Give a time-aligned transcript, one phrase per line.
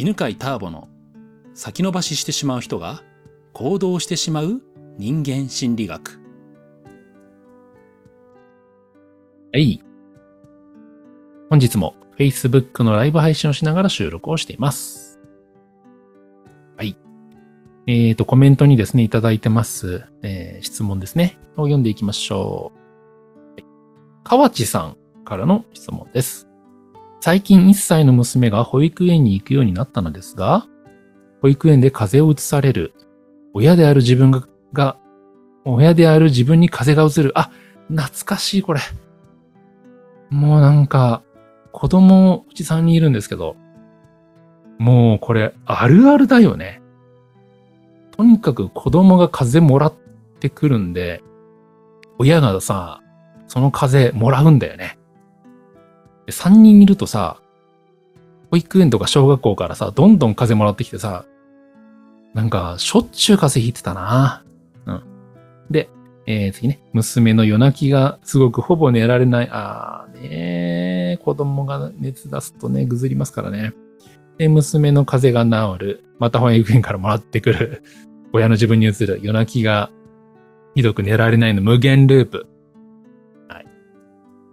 [0.00, 0.88] 犬飼ターボの
[1.52, 3.02] 先延ばししてしまう人が
[3.52, 4.62] 行動してしまう
[4.96, 6.18] 人間心理学。
[9.52, 9.82] はい。
[11.50, 15.20] 本日も Facebook のライブ配信をしながら収録をしています。
[16.78, 16.96] はい。
[17.86, 21.38] えっ、ー、と、コメントにですね、いただいてます、えー、質問ですね。
[21.58, 22.72] を読んでいきましょ
[23.58, 23.62] う。
[24.24, 24.96] 河内さん
[25.26, 26.49] からの質問です。
[27.20, 30.66] 最近1歳の娘が保育園に行くようになったのですが、
[31.42, 32.94] 保育園で風邪をうつされる。
[33.52, 34.96] 親である自分が、が
[35.66, 37.38] 親である自分に風邪がうつる。
[37.38, 37.50] あ、
[37.88, 38.80] 懐かしいこれ。
[40.30, 41.22] もうなんか、
[41.72, 43.54] 子供、うち3人いるんですけど、
[44.78, 46.80] もうこれ、あるあるだよね。
[48.12, 49.94] とにかく子供が風邪もらっ
[50.40, 51.22] てくるんで、
[52.18, 53.02] 親がさ、
[53.46, 54.99] その風邪もらうんだよね。
[56.30, 57.40] で3人いるとさ、
[58.50, 61.24] 保育園とか小学校からさ、どんどん風邪もらってきてさ、
[62.34, 64.44] なんか、しょっちゅう風邪ひいてたな。
[64.86, 65.02] うん。
[65.70, 65.90] で、
[66.26, 69.48] えー、次ね、娘の夜泣きがすごくほぼ寝られない。
[69.50, 73.72] あーねー、子供が熱出すとね、ぐずりますからね。
[74.38, 76.04] で、娘の風邪が治る。
[76.20, 77.82] また保育園からもらってくる。
[78.32, 79.18] 親の自分に移る。
[79.22, 79.90] 夜泣きが
[80.76, 82.46] ひどく寝られないの無限ループ。
[83.48, 83.66] はい。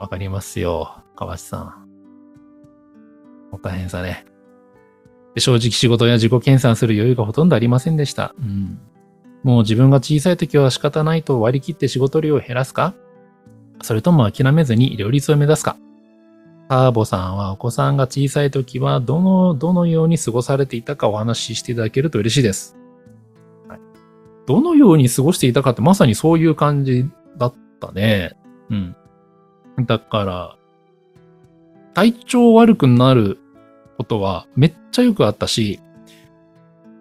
[0.00, 0.99] わかりますよ。
[1.20, 1.74] 川内さん。
[3.62, 4.24] 大変さね。
[5.36, 8.34] 正直仕事や自己研鑽する余裕がほとんどありませんでした。
[8.40, 8.80] うん。
[9.42, 12.94] もう自分が小さい時は仕方ないと割り切って仕事量を減らすか？
[13.82, 15.76] それとも諦めずに両立を目指すか？
[16.70, 22.78] ターボさんはお子さんが小さい時はどの、どのように過ごされていたかお話ししていただけると嬉しいです。
[23.68, 23.80] はい、
[24.46, 28.38] どのように過ごしていたかってまさにそういう感じだったね。
[28.70, 28.96] うん。
[29.86, 30.56] だから、
[31.94, 33.38] 体調悪くなる
[33.98, 35.80] ことはめっちゃよくあったし、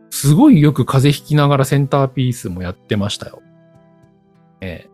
[0.10, 3.42] すごいよく風邪ひきながらセンターピースもやってましたよ。
[4.62, 4.90] えー、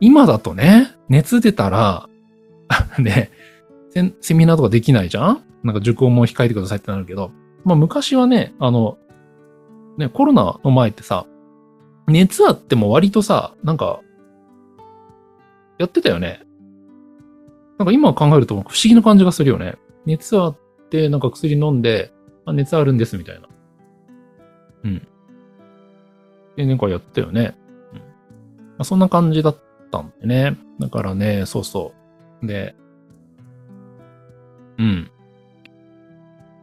[0.00, 2.08] 今だとね、熱出たら、
[2.98, 3.30] ね、
[4.20, 5.42] セミナーとかできないじゃん？
[5.62, 7.30] なんか受講も控えてくださいってなるけど、
[7.64, 8.98] まあ昔はね、あの、
[9.96, 11.26] ね、コロナの前ってさ、
[12.06, 14.00] 熱あっても割とさ、なんか、
[15.78, 16.42] やってたよね。
[17.78, 19.76] なんか今考えると不思議な感じがするよね。
[20.06, 20.56] 熱あっ
[20.90, 22.12] て、なんか薬飲んで、
[22.46, 23.48] あ熱あるんですみたいな。
[24.84, 25.08] うん。
[26.56, 27.56] で、なんかやったよね。
[27.92, 27.98] うん。
[27.98, 28.04] ま
[28.78, 29.58] あ、そんな感じだっ
[29.90, 30.56] たんでね。
[30.78, 31.92] だからね、そうそ
[32.42, 32.46] う。
[32.46, 32.76] で、
[34.78, 35.10] うん。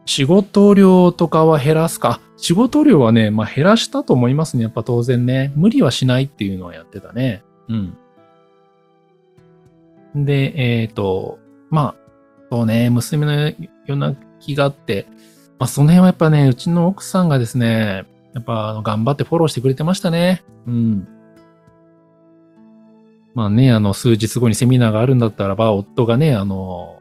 [0.04, 2.20] 仕事量とかは減らすか。
[2.36, 4.64] 仕事量はね、まあ減らしたと思いますね。
[4.64, 5.52] やっぱ当然ね。
[5.56, 7.44] 無理はしないっていうのはやってたね。
[7.68, 7.96] うん。
[10.14, 11.38] で、えっ、ー、と、
[11.70, 12.02] まあ、
[12.50, 13.52] そうね、娘の
[13.86, 15.06] 夜泣きがあって、
[15.58, 20.42] まあその辺はやっぱね、うちの奥さんがですね、やっぱ頑張ってフォローしてくれてましたね。
[20.66, 21.08] うん。
[23.34, 26.98] まあね、あの、数日後にセミナーがあるんだったらば、夫がね、あの、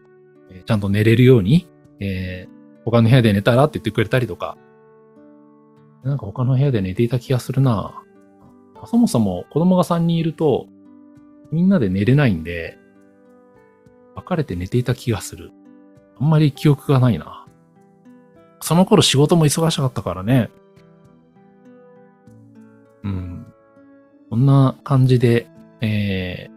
[0.66, 1.68] ちゃんと寝れるように、
[2.00, 4.58] えー、他の部屋で寝たらって言ってくれたりとか、
[6.04, 8.02] なんか他の部屋で寝ていた気がするな
[8.88, 10.68] そもそも子供が3人いると、
[11.52, 12.78] みんなで寝れないんで、
[14.16, 15.52] 別れて寝ていた気がする。
[16.20, 17.46] あんまり記憶がないな。
[18.62, 20.50] その頃仕事も忙しかったからね。
[23.04, 23.46] うん。
[24.30, 25.48] こんな感じで、
[25.82, 26.48] え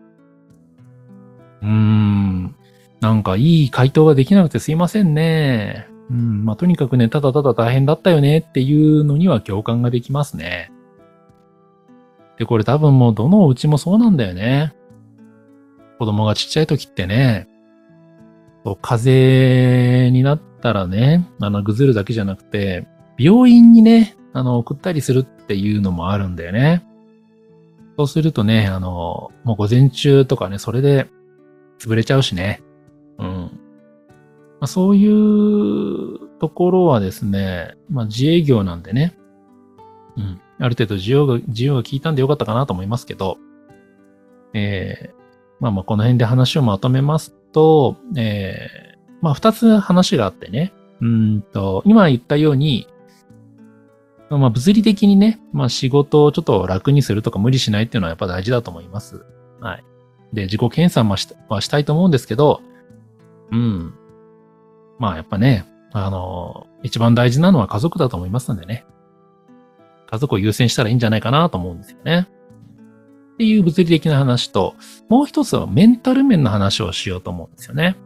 [1.63, 2.55] ー、うーん。
[3.01, 5.89] なんかいい回答ができなくてすいませんね。
[6.11, 6.45] うん。
[6.45, 10.71] まあ、とにかくね、ただただ大変だったよねっていうのには共感ができますね。
[12.39, 14.75] で、これ多分もうどのお家もそうなんだよね。
[16.05, 17.49] 子供がちっちゃい時ってね、
[18.83, 22.87] 風邪になったらね、あの、ぐずるだけじゃなくて、
[23.19, 26.85] 病院にね、あの、送ったりするっていうのもあるんだよね。
[27.97, 31.09] そうするとね、あの、もう午前中とかね、それで
[31.79, 32.61] 潰れちゃうしね。
[33.19, 33.27] うん。
[33.27, 33.51] ま
[34.61, 39.17] あ、そういうところはですね、まあ自営業なんでね。
[40.19, 40.41] うん。
[40.59, 43.39] ある程度需要が、需要が効いたんでよかったかなと思いますけど、
[44.53, 45.24] えー、
[45.65, 50.75] まあまあこの辺で話をまとめますと、えー、まあ二つ話があってね。
[51.01, 52.87] うんと、今言ったように、
[54.29, 59.25] まあ物理的にね、まあ仕事をちょっと楽にするとか無理しないっていうのはやっぱ大事だと思います。
[59.63, 59.85] はい。
[60.35, 61.17] で、自己検査も
[61.49, 62.61] はしたいと思うんですけど、
[63.51, 63.95] うん。
[64.99, 68.85] まあやっぱね、あの、一番大事なのは家族だと思いますんでね。
[70.11, 72.29] 家族を優先したらいいんじゃないかなと思うんですよね。
[73.35, 74.75] っていう物理的な話と、
[75.09, 77.97] もう一つはメンタル面の話をしようと思うんですよね。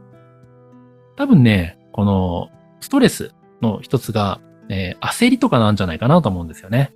[1.16, 2.48] 多分ね、この
[2.80, 6.92] ストレス、の一つが、えー焦りとかなんじゃないかなと思うんですよね。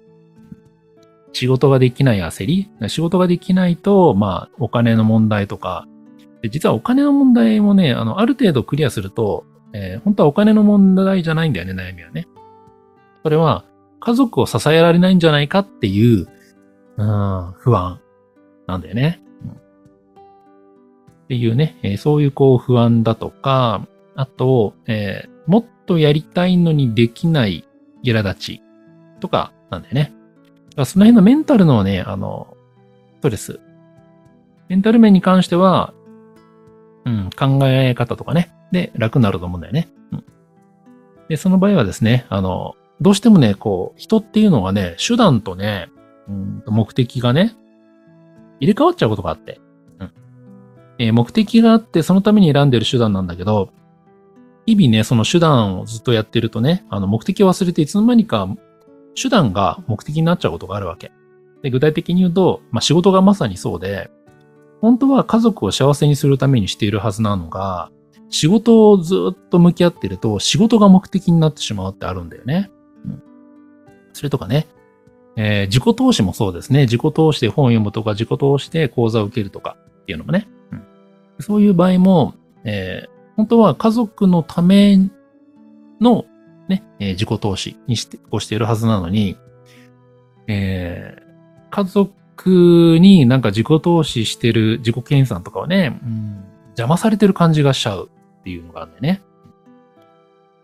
[1.32, 5.86] 仕事ができない焦り仕事ができないと、まあ、お金の問題とか、
[6.42, 12.28] で実はお金の問題もね、あの、ある程度クリアすると、えー本当はお金の問題じゃないんだよね、悩みはね。
[13.22, 13.64] それは、
[14.00, 16.26] 家族を支えられないんじゃないかっていう、
[16.96, 18.00] うん、不安
[18.66, 19.20] なんだよね。
[19.44, 27.64] うんっていうね、えーそういうこう不安だとか、あと、えーもっとやりたいのにできない
[28.04, 28.62] 苛立ち
[29.20, 30.02] とかなんだよね。
[30.02, 30.14] だか
[30.76, 32.56] らその辺のメンタルのね、あの、
[33.18, 33.60] ストレス。
[34.68, 35.92] メンタル面に関しては、
[37.04, 39.88] うん、考え方とかね、で、楽になると思うんだよね。
[40.12, 40.24] うん。
[41.28, 45.88] で、その場合はですね、あの、どうしてもね、こう、人っていうのはね、手段とね、
[46.28, 47.56] うん、目的がね、
[48.62, 49.60] 入れ替わっちゃうことがあって。
[49.98, 50.12] うん。
[50.98, 53.72] えー目的があって、そのために選んでる手段なんだけど、
[54.66, 58.48] 日々ね、その手段をずっとやってるとね、あの、目的を忘れていつの間にか、
[59.20, 61.10] 手段が目的になっちゃうことがあるわけ。
[61.62, 64.10] で、具体的に言うと、まあ、仕事がまさにそうで、
[64.80, 67.90] 本当は家族を幸せにするためにしているはずなのが、
[68.30, 72.70] 仕事をずっと向き合ってると、仕事が目的になってしまうってあるんだよね。
[73.04, 73.22] うん。
[74.12, 74.66] それとかね、
[75.36, 76.82] えー自己投資もそうですね。
[76.82, 80.48] 自己投資で本を読むとか、自己投資で講座を受けるとかっていうのもね。
[80.72, 80.82] うん、
[81.40, 82.34] そういう場合も、
[82.64, 84.98] えー本当は家族のため
[86.00, 86.26] の、
[86.68, 89.36] ね、えー自己投資にして、をしているはずなのに、
[90.46, 91.22] えー
[91.70, 99.22] 家族になんか自己投資してる自己研鑽とかはね、うん、邪魔されてる感じがしちゃうっていうのがあるんだよね。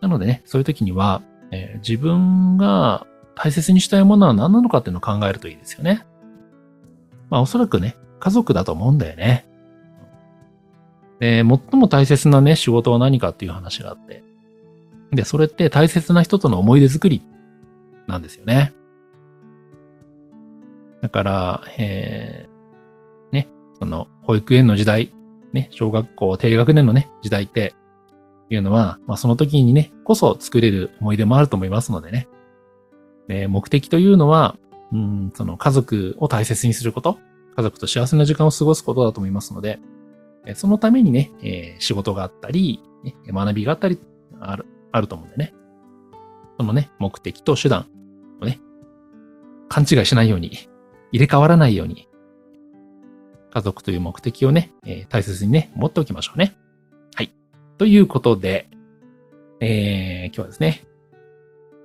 [0.03, 3.07] なのでね、そういう時には、えー自分が
[3.39, 6.05] 大切にしたいものは何なのかっていうのを考えるといいですよね。
[7.31, 9.47] まあおそらくね、家族だと思うんだよね。
[11.21, 14.23] で、最も大切なね、仕事は何かっていう話があって。
[15.13, 17.23] で、それって大切な人との思い出作り
[18.07, 18.75] なんですよね。
[21.01, 23.49] だから、えー、ね、
[23.79, 25.13] その、保育園の時代、
[25.53, 27.75] ね、小学校低学年のね、時代って、
[28.51, 32.29] いうのは、まあその時にね、こそ作れる思い出もあると思いますのでね。
[33.29, 34.57] で目的というのは、
[34.93, 37.19] うん、その家族を大切にすること、
[37.57, 39.79] 家族と幸せな時間を過ごすことだと思いますので、
[40.47, 43.99] えそのためにね、え仕事があったり、ね学びがあったり、
[44.41, 45.55] ある、あると思うんでね。
[46.59, 47.87] そのね、目的と手段
[48.41, 48.61] をね、
[49.69, 50.53] 勘違いしないように、
[51.13, 52.09] 入れ替わらないように、
[53.51, 56.57] 家族という目的をね、え大切にね、持っておきましょうね。
[57.15, 57.35] はい。
[57.77, 58.71] ということで、
[59.61, 60.85] えー今日はですね、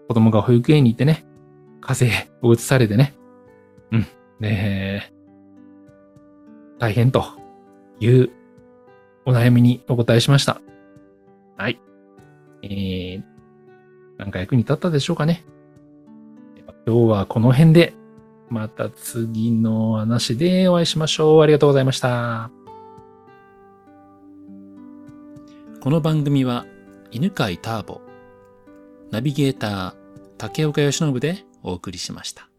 [0.07, 1.25] 子供が保育園に行ってね、
[1.85, 3.13] 風邪を移されてね、
[3.91, 4.07] うん、
[4.39, 5.11] で、
[6.79, 7.25] 大変と
[7.99, 8.31] いう
[9.25, 10.61] お悩みにお答えしました。
[11.57, 11.79] はい。
[12.61, 13.23] えー、
[14.17, 15.43] なんか役に立ったでしょうかね。
[16.87, 17.93] 今日はこの辺で、
[18.49, 21.41] また次の話でお会いしましょう。
[21.41, 22.49] ありがとうございました。
[25.81, 26.65] この番組は
[27.11, 27.99] 犬飼ターボ、
[29.11, 29.93] ナビゲーター
[30.37, 32.52] 竹岡由伸でお送りしました。